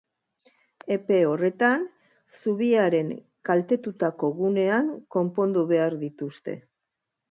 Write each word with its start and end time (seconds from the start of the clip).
Epe 0.95 1.19
horretan, 1.31 1.83
zubiaren 2.39 3.13
kaltetutako 3.51 4.33
gunean 4.43 4.93
konpondu 5.19 5.71
behar 5.75 6.05
dituzte. 6.07 6.63